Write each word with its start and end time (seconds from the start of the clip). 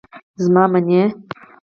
زما 0.43 0.63
منی. 0.73 1.01